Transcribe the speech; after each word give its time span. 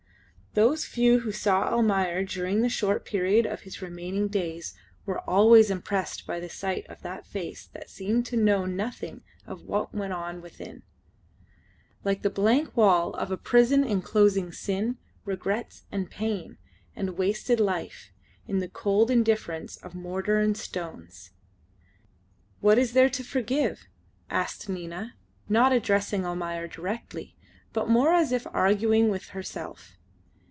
Those 0.53 0.83
few 0.83 1.19
who 1.21 1.31
saw 1.31 1.69
Almayer 1.69 2.25
during 2.25 2.59
the 2.59 2.67
short 2.67 3.05
period 3.05 3.45
of 3.45 3.61
his 3.61 3.81
remaining 3.81 4.27
days 4.27 4.73
were 5.05 5.21
always 5.21 5.71
impressed 5.71 6.27
by 6.27 6.41
the 6.41 6.49
sight 6.49 6.85
of 6.89 7.01
that 7.03 7.25
face 7.25 7.67
that 7.67 7.89
seemed 7.89 8.25
to 8.25 8.35
know 8.35 8.65
nothing 8.65 9.23
of 9.47 9.63
what 9.63 9.95
went 9.95 10.11
on 10.11 10.41
within: 10.41 10.83
like 12.03 12.21
the 12.21 12.29
blank 12.29 12.75
wall 12.75 13.13
of 13.13 13.31
a 13.31 13.37
prison 13.37 13.85
enclosing 13.85 14.51
sin, 14.51 14.97
regrets, 15.23 15.83
and 15.89 16.11
pain, 16.11 16.57
and 16.97 17.11
wasted 17.17 17.61
life, 17.61 18.11
in 18.45 18.59
the 18.59 18.67
cold 18.67 19.09
indifference 19.09 19.77
of 19.77 19.95
mortar 19.95 20.37
and 20.39 20.57
stones. 20.57 21.31
"What 22.59 22.77
is 22.77 22.91
there 22.91 23.09
to 23.11 23.23
forgive?" 23.23 23.87
asked 24.29 24.67
Nina, 24.67 25.15
not 25.47 25.71
addressing 25.71 26.25
Almayer 26.25 26.67
directly, 26.67 27.37
but 27.71 27.87
more 27.87 28.13
as 28.13 28.33
if 28.33 28.45
arguing 28.47 29.07
with 29.07 29.29
herself. 29.29 29.95